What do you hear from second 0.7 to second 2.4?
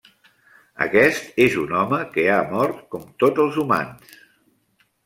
Aquest és un home que